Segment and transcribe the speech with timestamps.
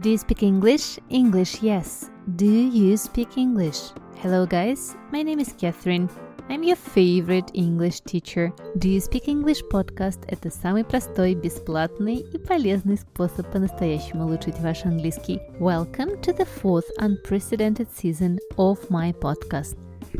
[0.00, 0.98] Do you speak English?
[1.10, 2.10] English, yes.
[2.36, 3.92] Do you speak English?
[4.22, 4.96] Hello, guys.
[5.12, 6.08] My name is Catherine.
[6.48, 8.52] I'm your favorite English teacher.
[8.76, 14.84] Do You Speak English podcast – это самый простой, бесплатный и полезный способ по-настоящему улучшить ваш
[14.84, 15.40] английский.
[15.58, 19.78] Welcome to the fourth unprecedented season of my podcast.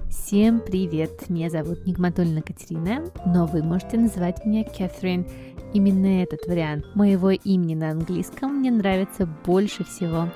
[0.08, 1.28] Всем привет!
[1.28, 5.28] Меня зовут Нигматульна Катерина, но вы можете называть меня Catherine.
[5.77, 10.27] Именно этот вариант моего имени на английском мне нравится больше всего.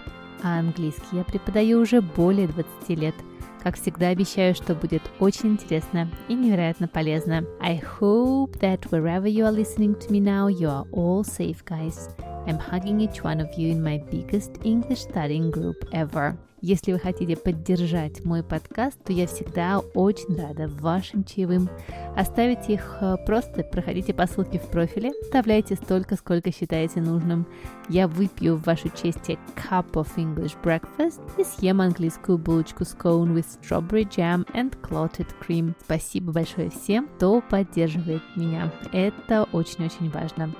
[0.43, 3.15] А английский я преподаю уже более 20 лет–
[3.63, 7.45] как всегда обещаю, что будет очень интересно и невероятно полезно.
[7.59, 12.09] I hope that wherever you are listening to me now, you are all safe, guys.
[12.47, 16.35] I'm hugging each one of you in my biggest English studying group ever.
[16.63, 21.67] Если вы хотите поддержать мой подкаст, то я всегда очень рада вашим чаевым.
[22.15, 27.47] Оставите их э, просто, проходите по ссылке в профиле, вставляйте столько, сколько считаете нужным.
[27.89, 33.47] Я выпью в вашу честь cup of English breakfast и съем английскую булочку scone with
[33.59, 35.73] strawberry jam and clotted cream.
[35.83, 38.71] Спасибо большое всем, кто поддерживает меня.
[38.93, 40.53] Это очень-очень важно.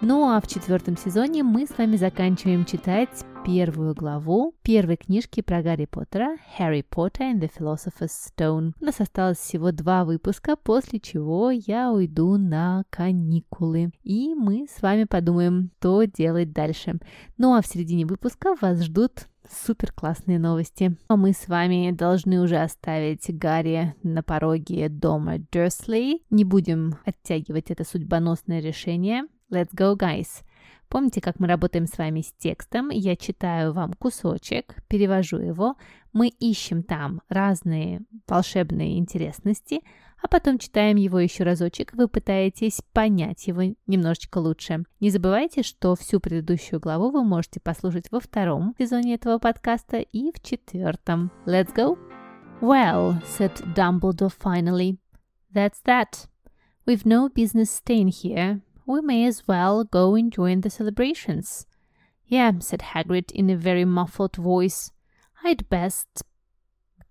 [0.00, 5.62] Ну а в четвертом сезоне мы с вами заканчиваем читать первую главу первой книжки про
[5.62, 8.72] Гарри Поттера «Harry Potter and the Philosopher's Stone».
[8.80, 13.92] У нас осталось всего два выпуска, после чего я уйду на каникулы.
[14.02, 16.98] И мы с вами подумаем, что делать дальше.
[17.38, 20.96] Ну а в середине выпуска вас ждут супер классные новости.
[21.06, 26.20] А мы с вами должны уже оставить Гарри на пороге дома Дерсли.
[26.30, 29.22] Не будем оттягивать это судьбоносное решение.
[29.52, 30.42] Let's go, guys!
[30.96, 32.88] Помните, как мы работаем с вами с текстом?
[32.88, 35.76] Я читаю вам кусочек, перевожу его,
[36.14, 39.82] мы ищем там разные волшебные интересности,
[40.22, 44.84] а потом читаем его еще разочек, вы пытаетесь понять его немножечко лучше.
[45.00, 50.32] Не забывайте, что всю предыдущую главу вы можете послушать во втором сезоне этого подкаста и
[50.32, 51.30] в четвертом.
[51.44, 51.98] Let's go!
[52.62, 54.96] Well, said Dumbledore finally,
[55.52, 56.26] that's that.
[56.86, 61.66] We've no business staying here, we may as well go and join the celebrations.
[62.26, 64.92] Yeah, said Hagrid in a very muffled voice.
[65.44, 66.22] I'd best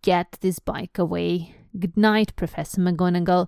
[0.01, 1.55] get this bike away.
[1.77, 3.47] Good night, Professor McGonagall.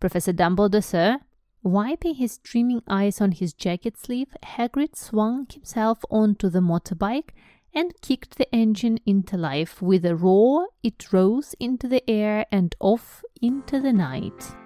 [0.00, 1.18] Professor Dumbledore, sir.
[1.62, 7.30] Wiping his streaming eyes on his jacket sleeve, Hagrid swung himself onto the motorbike
[7.74, 9.82] and kicked the engine into life.
[9.82, 14.56] With a roar, it rose into the air and off into the night.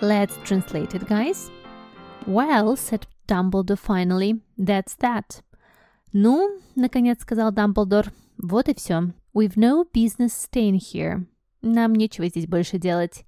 [0.00, 1.50] Let's translate it, guys.
[2.26, 5.42] Well, said Dumbledore finally, that's that.
[6.12, 9.12] Ну, наконец сказал Дамблдор, вот и все.
[9.34, 11.26] We've no business staying here.
[11.62, 13.24] Нам нечего здесь больше делать.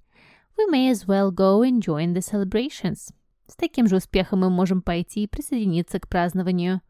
[0.57, 3.13] We may as well go and join the celebrations.
[3.47, 6.81] С таким же успехом мы можем пойти и присоединиться к празднованию.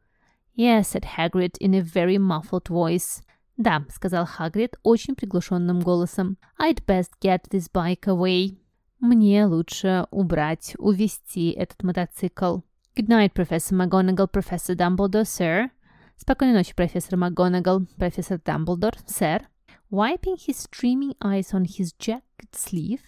[0.56, 3.22] Yes, said Hagrid in a very muffled voice.
[3.56, 6.38] Да, сказал Хагрид очень приглушенным голосом.
[6.58, 8.59] I'd best get this bike away.
[9.00, 12.58] Мне лучше убрать, увести этот мотоцикл.
[12.94, 15.70] Good night, Professor McGonagall, Professor Dumbledore, sir.
[16.18, 19.48] Спокойной ночи, профессор МакГонагал, профессор Дамблдор, сэр.
[19.90, 23.00] Wiping his streaming eyes on his jacket sleeve,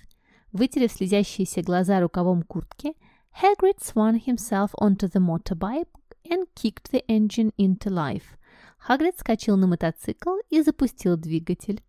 [0.51, 2.95] вытерев слезящиеся глаза рукавом куртки,
[3.43, 5.89] Hagrid swung himself onto the motorbike
[6.25, 8.39] and kicked the engine into life.
[8.79, 11.83] Хагрид скачал на мотоцикл и запустил двигатель.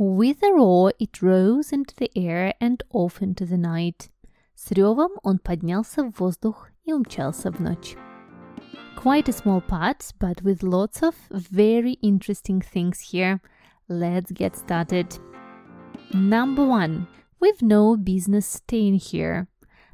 [0.00, 4.10] With a roar it rose into the air and off into the night.
[4.54, 7.96] С ревом он поднялся в воздух и умчался в ночь.
[8.96, 13.40] Quite a small part, but with lots of very interesting things here.
[13.88, 15.18] Let's get started.
[16.12, 17.06] Number one.
[17.38, 19.48] We've no business staying here.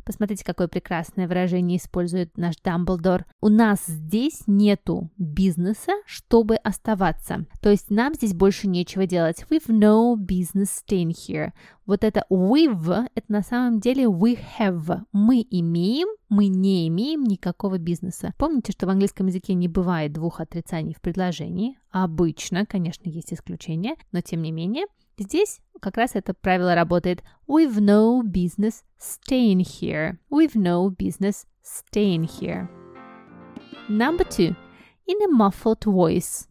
[0.08, 3.26] Посмотрите, какое прекрасное выражение использует наш Дамблдор.
[3.42, 7.46] У нас здесь нету бизнеса, чтобы оставаться.
[7.62, 9.46] То есть нам здесь больше нечего делать.
[9.50, 11.52] We've no business staying here.
[11.86, 15.02] Вот это we've, это на самом деле we have.
[15.12, 18.34] Мы имеем, мы не имеем никакого бизнеса.
[18.38, 21.78] Помните, что в английском языке не бывает двух отрицаний в предложении.
[21.92, 24.86] Обычно, конечно, есть исключения, но тем не менее,
[25.20, 27.24] Здесь как раз это правило работает.
[27.48, 30.20] We've no business staying here.
[30.30, 32.70] We've no business staying here.
[33.90, 34.56] Number two.
[35.08, 36.48] In a muffled voice.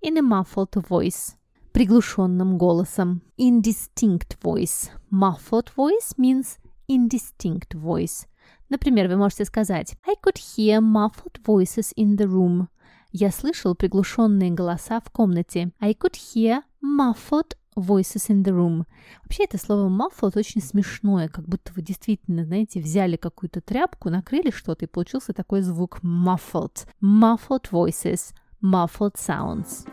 [0.00, 1.34] In a muffled voice.
[1.72, 3.22] Приглушенным голосом.
[3.36, 4.90] Indistinct voice.
[5.10, 6.58] Muffled voice means
[6.88, 8.28] indistinct voice.
[8.68, 12.68] Например, вы можете сказать I could hear muffled voices in the room.
[13.10, 15.72] Я слышал приглушенные голоса в комнате.
[15.80, 18.84] I could hear muffled voices in the room.
[19.22, 24.50] Вообще это слово muffled очень смешное, как будто вы действительно, знаете, взяли какую-то тряпку, накрыли
[24.50, 26.86] что-то, и получился такой звук muffled.
[27.02, 28.32] Muffled voices.
[28.64, 29.86] muffled sounds.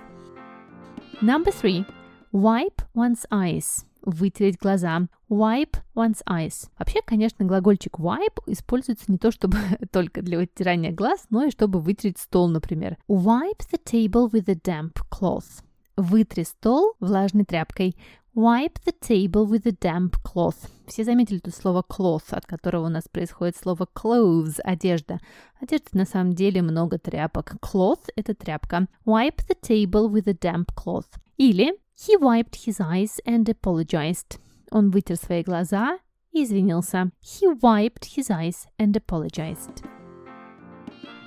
[1.22, 1.86] Number three,
[2.32, 3.86] wipe one's eyes.
[4.04, 5.08] Вытереть глаза.
[5.30, 6.70] Wipe one's eyes.
[6.80, 9.58] Вообще, конечно, глагольчик wipe используется не то чтобы
[9.92, 12.98] только для вытирания глаз, но и чтобы вытереть стол, например.
[13.08, 15.64] Wipe the table with a damp cloth.
[15.98, 17.96] Вытри стол влажной тряпкой.
[18.34, 20.70] Wipe the table with a damp cloth.
[20.88, 25.20] Все заметили тут слово cloth, от которого у нас происходит слово clothes, одежда.
[25.60, 27.56] Одежда на самом деле много тряпок.
[27.62, 28.88] Cloth– это тряпка.
[29.06, 31.20] Wipe the table with a damp cloth.
[31.38, 34.40] Или he wiped his eyes and apologized.
[34.72, 36.00] Он вытер свои глаза
[36.32, 37.12] и извинился.
[37.22, 39.84] He wiped his eyes and apologized.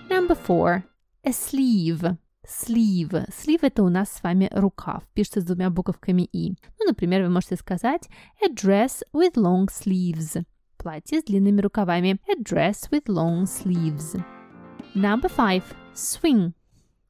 [0.08, 0.84] Number four.
[1.22, 2.16] A sleeve.
[2.46, 3.28] Sleeve.
[3.28, 5.02] Sleeve– это у нас с вами рукав.
[5.14, 6.50] Пишется с двумя буковками «и».
[6.78, 8.08] Ну, например, вы можете сказать
[8.42, 10.44] a dress with long sleeves.
[10.76, 12.20] Платье с длинными рукавами.
[12.28, 14.22] A dress with long sleeves.
[14.94, 15.64] Number five.
[15.94, 16.52] Swing.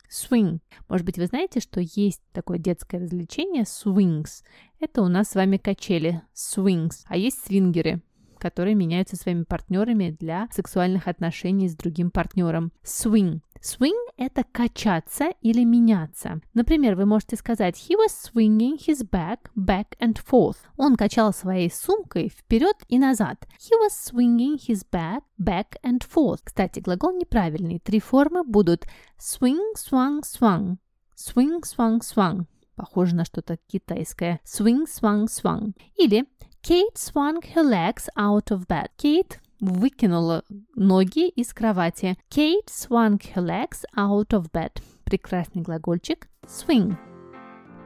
[0.09, 0.61] Swing.
[0.89, 4.45] Может быть, вы знаете, что есть такое детское развлечение swings.
[4.79, 6.23] Это у нас с вами качели.
[6.35, 7.05] Swings.
[7.07, 8.03] А есть свингеры
[8.45, 12.73] которые меняются своими партнерами для сексуальных отношений с другим партнером.
[12.83, 13.41] Swing.
[13.65, 16.43] Swing– это качаться или меняться.
[16.53, 20.59] Например, вы можете сказать «He was swinging his bag back and forth».
[20.77, 23.49] Он качал своей сумкой вперед и назад.
[23.59, 26.41] He was swinging his bag back and forth.
[26.45, 27.79] Кстати, глагол неправильный.
[27.79, 28.85] Три формы будут
[29.19, 30.77] swing, swung, swung.
[31.17, 32.45] Swing, swung, swung.
[32.77, 34.41] Похоже на что-то китайское.
[34.45, 35.73] Swing, swung, swung.
[35.97, 36.27] Или
[36.63, 38.89] Kate swung her legs out of bed.
[38.99, 42.17] Kate выкинула ноги из кровати.
[42.31, 44.83] Kate swung her legs out of bed.
[45.05, 46.97] Прекрасный глагольчик swing.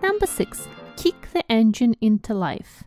[0.03, 0.69] Number six.
[0.97, 2.85] Kick the engine into life.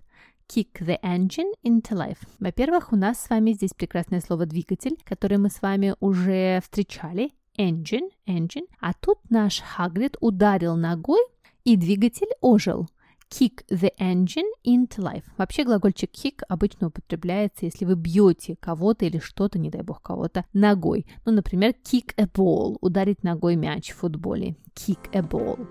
[0.47, 2.19] Kick the engine into life.
[2.39, 7.31] Во-первых, у нас с вами здесь прекрасное слово двигатель, которое мы с вами уже встречали.
[7.57, 8.67] Engine, engine.
[8.79, 11.21] А тут наш Хагрид ударил ногой,
[11.63, 12.89] и двигатель ожил
[13.31, 15.23] kick the engine into life.
[15.37, 20.45] Вообще глагольчик kick обычно употребляется, если вы бьете кого-то или что-то, не дай бог кого-то,
[20.53, 21.05] ногой.
[21.25, 24.55] Ну, например, kick a ball, ударить ногой мяч в футболе.
[24.75, 25.65] Kick a ball.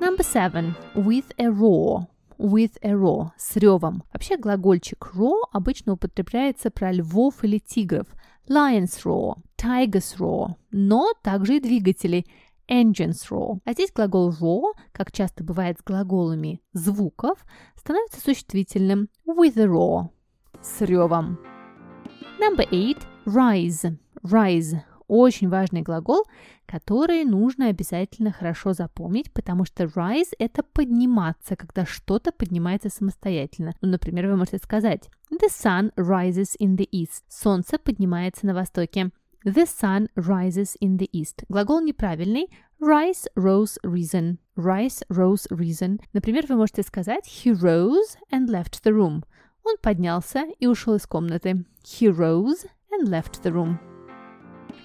[0.00, 0.74] Number seven.
[0.94, 2.06] With a roar.
[2.38, 3.30] With a roar.
[3.36, 4.04] С ревом.
[4.12, 8.06] Вообще глагольчик roar обычно употребляется про львов или тигров.
[8.48, 12.26] Lion's roar, tiger's roar, но также и двигатели–
[12.68, 13.58] engines roar.
[13.64, 17.44] А здесь глагол roar, как часто бывает с глаголами звуков,
[17.76, 20.08] становится существительным with a roar,
[20.62, 21.38] с ревом.
[22.40, 23.96] Number eight– rise.
[24.22, 26.24] Rise– очень важный глагол,
[26.66, 33.74] который нужно обязательно хорошо запомнить, потому что rise– это подниматься, когда что-то поднимается самостоятельно.
[33.80, 37.22] Ну, например, вы можете сказать The sun rises in the east.
[37.28, 39.10] Солнце поднимается на востоке.
[39.45, 41.45] The sun rises in the east.
[41.47, 42.49] Глагол неправильный.
[42.81, 44.37] Rise, rose, risen.
[44.57, 46.01] Rise, rose, risen.
[46.11, 49.23] Например, вы можете сказать He rose and left the room.
[49.63, 51.65] Он поднялся и ушел из комнаты.
[51.83, 53.79] He rose and left the room.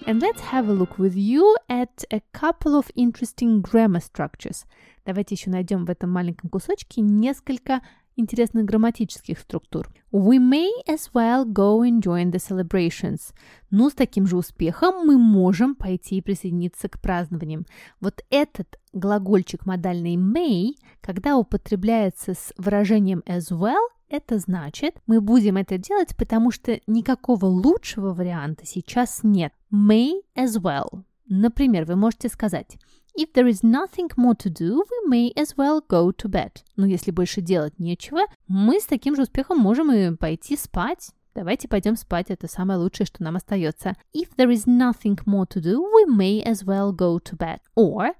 [0.07, 4.65] And let's have a look with you at a couple of interesting grammar structures.
[5.05, 7.81] Давайте еще найдем в этом маленьком кусочке несколько
[8.20, 9.88] интересных грамматических структур.
[10.12, 13.34] We may as well go and join the celebrations.
[13.70, 17.66] Ну, с таким же успехом мы можем пойти и присоединиться к празднованиям.
[18.00, 25.56] Вот этот глагольчик модальный may, когда употребляется с выражением as well, это значит, мы будем
[25.56, 29.52] это делать, потому что никакого лучшего варианта сейчас нет.
[29.72, 31.04] May as well.
[31.28, 32.76] Например, вы можете сказать
[33.19, 36.51] If there is nothing more to do, we may as well go to bed.
[36.75, 41.11] Но если больше делать нечего, мы с таким же успехом можем и пойти спать.
[41.33, 43.95] Давайте пойдем спать, это самое лучшее, что нам остается.
[44.13, 47.59] If there is nothing more to do, we may as well go to bed.
[47.75, 48.13] Or,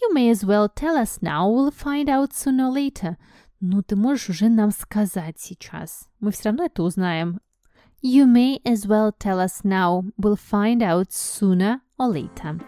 [0.00, 3.16] you may as well tell us now, we'll find out sooner or later.
[3.60, 6.08] Ну, ты можешь уже нам сказать сейчас.
[6.18, 7.40] Мы все равно это узнаем.
[8.02, 12.58] You may as well tell us now, we'll find out sooner or later.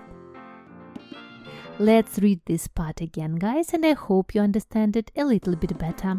[1.80, 5.78] Let's read this part again, guys, and I hope you understand it a little bit
[5.78, 6.18] better.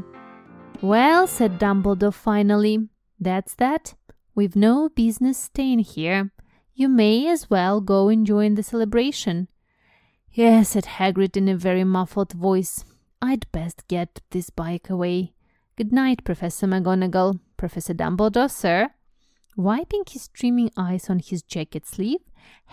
[0.81, 2.88] Well, said Dumbledore finally,
[3.19, 3.95] that's that.
[4.37, 6.31] We've no business staying here.
[6.75, 9.49] You may as well go and join the celebration.
[10.31, 12.85] Yes, said Hagrid in a very muffled voice.
[13.21, 15.33] I'd best get this bike away.
[15.77, 17.41] Good night, Professor McGonagall.
[17.57, 18.91] Professor Dumbledore, sir.
[19.59, 22.21] Wiping his streaming eyes on his jacket sleeve,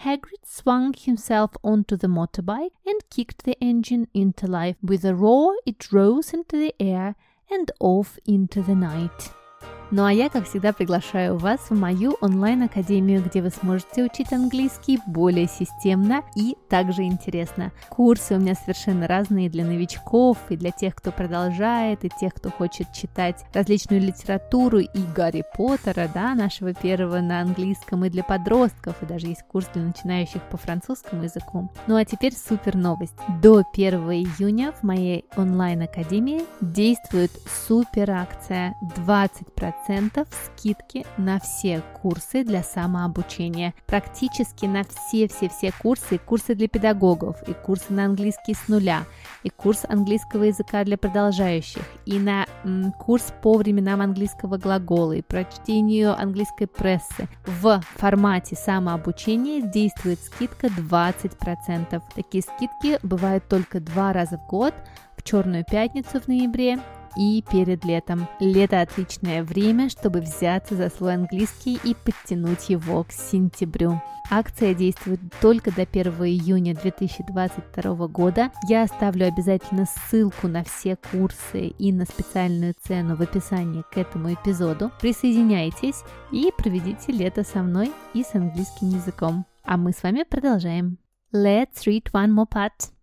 [0.01, 4.75] Hagrid swung himself onto the motorbike and kicked the engine into life.
[4.83, 7.15] With a roar, it rose into the air
[7.49, 9.31] and off into the night.
[9.91, 14.99] Ну а я, как всегда, приглашаю вас в мою онлайн-академию, где вы сможете учить английский
[15.05, 17.71] более системно и также интересно.
[17.89, 22.49] Курсы у меня совершенно разные для новичков, и для тех, кто продолжает, и тех, кто
[22.49, 28.95] хочет читать различную литературу и Гарри Поттера, да, нашего первого на английском, и для подростков,
[29.01, 31.69] и даже есть курс для начинающих по французскому языку.
[31.87, 33.15] Ну а теперь супер новость.
[33.41, 37.31] До 1 июня в моей онлайн-академии действует
[37.67, 43.73] супер акция 20% 10% скидки на все курсы для самообучения.
[43.85, 49.03] Практически на все-все-все курсы, курсы для педагогов, и курсы на английский с нуля,
[49.43, 55.21] и курс английского языка для продолжающих, и на м, курс по временам английского глагола, и
[55.21, 57.27] прочтению английской прессы.
[57.45, 62.01] В формате самообучения действует скидка 20%.
[62.15, 64.73] Такие скидки бывают только два раза в год,
[65.17, 66.79] в Черную пятницу в ноябре
[67.15, 68.27] и перед летом.
[68.39, 74.01] Лето отличное время, чтобы взяться за свой английский и подтянуть его к сентябрю.
[74.29, 78.51] Акция действует только до 1 июня 2022 года.
[78.67, 84.33] Я оставлю обязательно ссылку на все курсы и на специальную цену в описании к этому
[84.33, 84.91] эпизоду.
[84.99, 89.45] Присоединяйтесь и проведите лето со мной и с английским языком.
[89.63, 90.97] А мы с вами продолжаем.
[91.31, 92.94] Let's read one more part.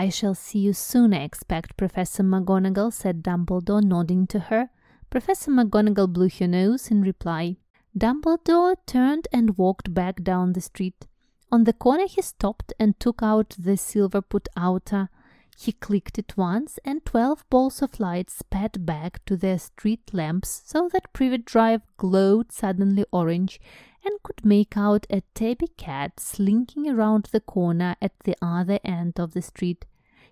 [0.00, 4.70] I shall see you soon, I expect, Professor McGonagall, said Dumbledore, nodding to her.
[5.10, 7.58] Professor McGonagall blew her nose in reply.
[7.94, 11.06] Dumbledore turned and walked back down the street.
[11.52, 15.10] On the corner he stopped and took out the silver put outer.
[15.58, 20.62] He clicked it once, and twelve balls of light sped back to their street lamps
[20.64, 23.60] so that Privet Drive glowed suddenly orange
[24.02, 29.20] and could make out a tabby cat slinking around the corner at the other end
[29.20, 29.84] of the street.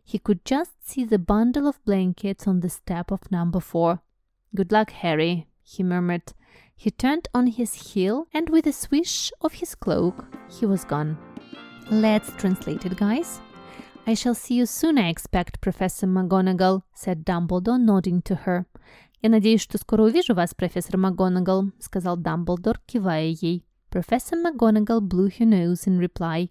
[0.08, 4.02] He could just see the bundle of blankets on the step of number four.
[4.56, 6.34] Good luck, Harry, he murmured.
[6.76, 11.18] He turned on his heel, and with a swish of his cloak, he was gone.
[11.90, 13.42] Let's translate it, guys.
[14.06, 18.66] I shall see you soon, I expect, Professor McGonagall, said Dumbledore, nodding to her.
[19.24, 23.64] «Я надеюсь, что скоро увижу вас, профессор МакГонагал», — сказал Дамблдор, кивая ей.
[23.90, 26.50] Профессор МакГонагал blew her nose in reply.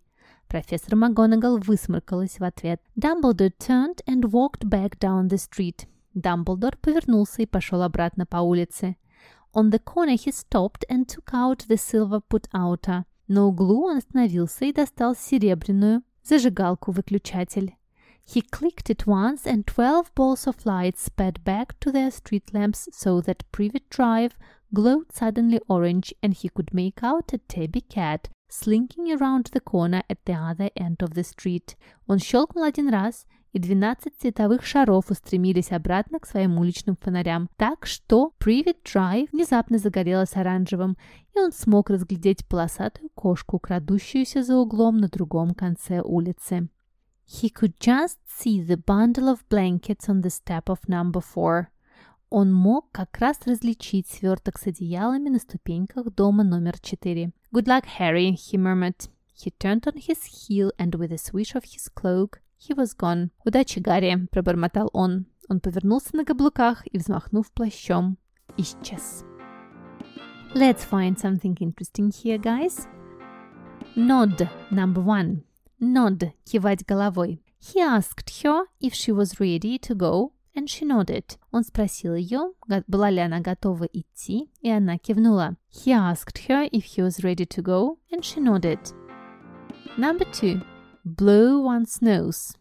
[0.49, 2.81] Профессор МакГонагал высморкалась в ответ.
[2.95, 5.87] Дамблдор turned and walked back down the street.
[6.15, 8.97] Дамблдор повернулся и пошел обратно по улице.
[9.55, 13.05] On the corner he stopped and took out the silver put-outer.
[13.29, 17.77] На углу он остановился и достал серебряную зажигалку-выключатель.
[18.25, 22.89] He clicked it once and twelve balls of light sped back to their street lamps
[22.93, 24.33] so that Privet Drive
[24.73, 30.04] glowed suddenly orange and he could make out a tabby cat slinking around the corner
[30.10, 31.76] at the other end of the street.
[32.08, 37.86] Он щелкнул один раз, и 12 цветовых шаров устремились обратно к своим уличным фонарям, так
[37.86, 40.98] что Privet Drive внезапно загорелась оранжевым,
[41.36, 46.70] и он смог разглядеть полосатую кошку, крадущуюся за углом на другом конце улицы.
[47.28, 51.68] He could just see the bundle of blankets on the step of number four.
[52.30, 57.32] Он мог как раз различить сверток с одеялами на ступеньках дома номер четыре.
[57.54, 59.10] Good luck, Harry, he murmured.
[59.34, 63.30] He turned on his heel and with a swish of his cloak he was gone.
[63.46, 65.28] Удачи, Гарри, пробормотал он.
[65.48, 68.18] Он повернулся на каблуках и, взмахнув плащом,
[68.58, 69.24] исчез.
[70.54, 72.88] Let's find something interesting here, guys.
[73.96, 75.44] Nod, number one.
[75.80, 77.42] Nod, кивать головой.
[77.60, 81.39] He asked her if she was ready to go and she nodded.
[81.51, 82.53] Он спросил ее,
[82.87, 85.57] была ли она готова идти, и она кивнула.
[85.71, 88.79] He asked her if he was ready to go, and she nodded.
[89.97, 90.63] Number two.
[91.05, 92.57] Blow one's nose.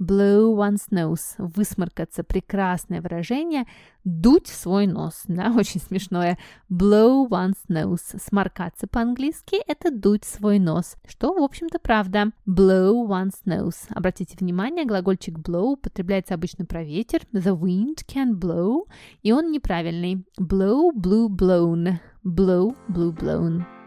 [0.00, 1.34] Blow one's nose.
[1.36, 2.24] Высморкаться.
[2.24, 3.66] Прекрасное выражение.
[4.04, 5.24] Дуть свой нос.
[5.28, 6.38] Да, очень смешное.
[6.70, 8.18] Blow one's nose.
[8.18, 10.96] Сморкаться по-английски– это дуть свой нос.
[11.06, 12.32] Что, в общем-то, правда.
[12.46, 13.76] Blow one's nose.
[13.90, 17.20] Обратите внимание, глагольчик blow употребляется обычно про ветер.
[17.32, 18.86] The wind can blow.
[19.22, 20.24] И он неправильный.
[20.38, 21.98] Blow, blew, blown.
[22.24, 23.79] Blow, blew, blown.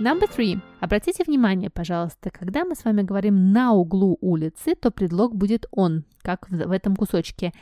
[0.00, 0.58] Number three.
[0.80, 6.04] Обратите внимание, пожалуйста, когда мы с вами говорим на углу улицы, то предлог будет on,
[6.22, 7.52] как в, этом кусочке.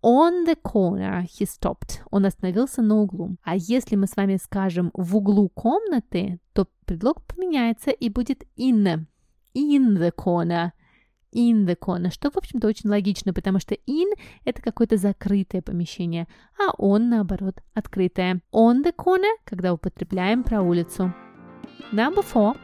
[0.00, 1.98] On the corner he stopped.
[2.12, 3.34] Он остановился на углу.
[3.42, 9.06] А если мы с вами скажем в углу комнаты, то предлог поменяется и будет in.
[9.56, 10.70] In the corner.
[11.32, 14.12] In the corner, что, в общем-то, очень логично, потому что in–
[14.44, 18.40] это какое-то закрытое помещение, а on, наоборот, открытое.
[18.54, 21.12] On the corner, когда употребляем про улицу.
[21.92, 22.56] Number four.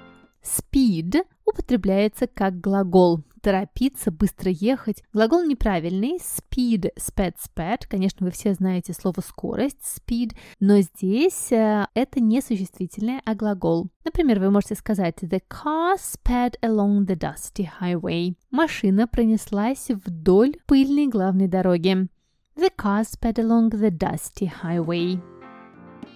[0.43, 5.03] Speed употребляется как глагол, торопиться, быстро ехать.
[5.13, 6.19] Глагол неправильный.
[6.19, 7.83] Speed, sped, sped.
[7.89, 13.89] Конечно, вы все знаете слово скорость, speed, но здесь э, это не существительное, а глагол.
[14.05, 18.35] Например, вы можете сказать The car sped along the dusty highway.
[18.51, 22.09] Машина пронеслась вдоль пыльной главной дороги.
[22.57, 25.21] The car sped along the dusty highway.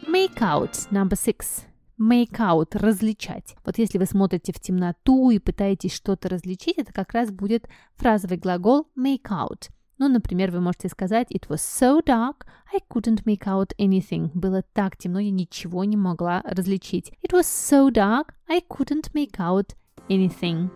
[0.07, 1.68] Make out, number six.
[2.01, 3.57] Make out, различать.
[3.65, 8.39] Вот если вы смотрите в темноту и пытаетесь что-то различить, это как раз будет фразовый
[8.39, 9.69] глагол make out.
[9.99, 14.31] Ну, например, вы можете сказать It was so dark, I couldn't make out anything.
[14.33, 17.13] Было так темно, я ничего не могла различить.
[17.21, 19.75] It was so dark, I couldn't make out
[20.09, 20.71] anything.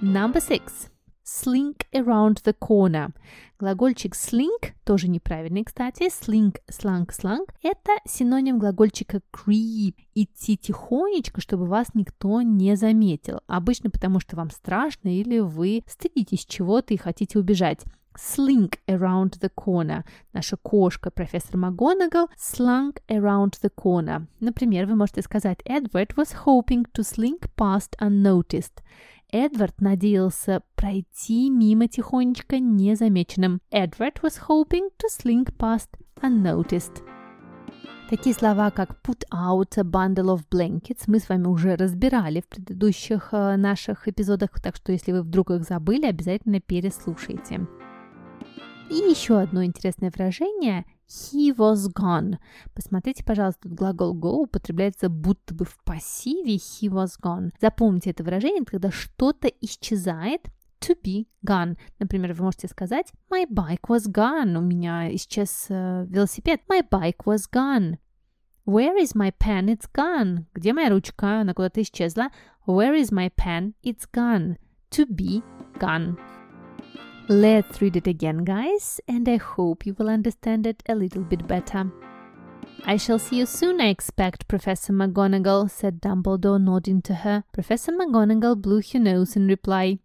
[0.00, 0.90] Number six.
[1.26, 3.12] Slink around the corner.
[3.58, 6.04] Глагольчик slink, тоже неправильный, кстати.
[6.04, 9.96] Slink, slang, slang– это синоним глагольчика creep.
[10.14, 13.40] Идти тихонечко, чтобы вас никто не заметил.
[13.48, 17.82] Обычно потому, что вам страшно или вы стыдитесь чего-то и хотите убежать.
[18.18, 20.04] Slink around the corner.
[20.32, 24.26] Наша кошка, профессор МакГонагал, slunk around the corner.
[24.40, 28.82] Например, вы можете сказать Edward was hoping to slink past unnoticed.
[29.32, 33.60] Эдвард надеялся пройти мимо тихонечко незамеченным.
[33.72, 35.88] Edward was hoping to slink past
[36.22, 37.02] unnoticed.
[38.08, 42.46] Такие слова, как put out a bundle of blankets, мы с вами уже разбирали в
[42.46, 47.66] предыдущих э, наших эпизодах, так что если вы вдруг их забыли, обязательно переслушайте.
[48.88, 52.38] И еще одно интересное выражение He was gone.
[52.74, 57.50] Посмотрите, пожалуйста, тут глагол go употребляется будто бы в пассиве he was gone.
[57.60, 60.48] Запомните это выражение, когда что-то исчезает,
[60.80, 61.76] to be gone.
[61.98, 64.56] Например, вы можете сказать My bike was gone.
[64.56, 66.60] У меня исчез э, велосипед.
[66.68, 67.98] My bike was gone.
[68.66, 69.66] Where is my pen?
[69.66, 70.46] It's gone.
[70.54, 71.40] Где моя ручка?
[71.40, 72.30] Она куда-то исчезла.
[72.66, 73.74] Where is my pen?
[73.82, 74.56] It's gone.
[74.90, 75.42] To be
[75.78, 76.16] gone.
[77.28, 81.48] Let's read it again, guys, and I hope you will understand it a little bit
[81.48, 81.90] better.
[82.84, 87.42] I shall see you soon, I expect, Professor McGonagall, said Dumbledore, nodding to her.
[87.52, 89.98] Professor McGonagall blew her nose in reply.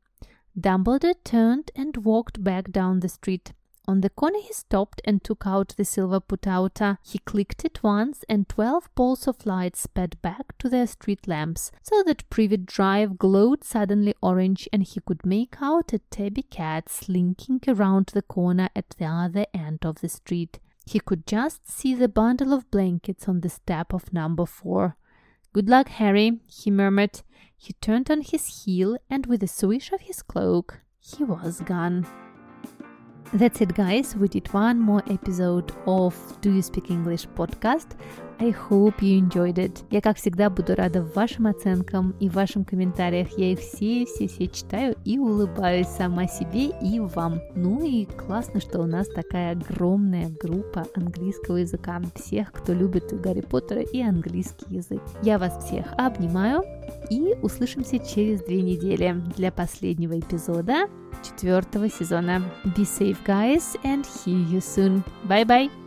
[0.59, 3.53] Dumbledore turned and walked back down the street.
[3.87, 6.99] On the corner he stopped and took out the silver put-outer.
[7.03, 11.71] He clicked it once and twelve balls of light sped back to their street lamps,
[11.81, 16.89] so that Privet Drive glowed suddenly orange and he could make out a tabby cat
[16.89, 20.59] slinking around the corner at the other end of the street.
[20.85, 24.95] He could just see the bundle of blankets on the step of number four.
[25.53, 27.21] Good luck, Harry, he murmured.
[27.57, 32.07] He turned on his heel and with a swish of his cloak, he was gone.
[33.33, 34.13] That's it, guys.
[34.15, 37.95] We did one more episode of Do You Speak English podcast.
[38.41, 39.83] I hope you enjoyed it.
[39.91, 43.27] Я, как всегда, буду рада вашим оценкам и вашим комментариям.
[43.37, 47.39] Я их все-все-все читаю и улыбаюсь сама себе и вам.
[47.55, 52.01] Ну и классно, что у нас такая огромная группа английского языка.
[52.15, 55.03] Всех, кто любит Гарри Поттера и английский язык.
[55.21, 56.63] Я вас всех обнимаю
[57.11, 60.87] и услышимся через две недели для последнего эпизода
[61.23, 62.41] четвертого сезона.
[62.75, 65.03] Be safe, guys, and see you soon.
[65.25, 65.80] Bye-bye!